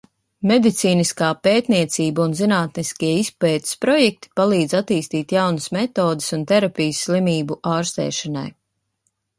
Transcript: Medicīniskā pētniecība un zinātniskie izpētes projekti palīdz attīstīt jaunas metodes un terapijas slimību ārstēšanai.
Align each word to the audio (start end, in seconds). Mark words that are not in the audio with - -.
Medicīniskā 0.51 1.27
pētniecība 1.47 2.23
un 2.23 2.33
zinātniskie 2.39 3.11
izpētes 3.19 3.77
projekti 3.85 4.33
palīdz 4.41 4.75
attīstīt 4.81 5.37
jaunas 5.39 5.69
metodes 5.79 6.33
un 6.39 6.49
terapijas 6.55 7.05
slimību 7.09 7.61
ārstēšanai. 7.77 8.49